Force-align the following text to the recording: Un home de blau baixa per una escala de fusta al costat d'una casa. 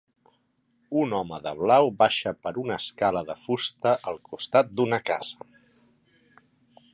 Un 1.01 1.11
home 1.17 1.37
de 1.47 1.51
blau 1.59 1.89
baixa 1.99 2.33
per 2.45 2.53
una 2.61 2.77
escala 2.85 3.23
de 3.27 3.35
fusta 3.43 3.93
al 4.13 4.19
costat 4.31 4.73
d'una 4.81 5.01
casa. 5.13 5.49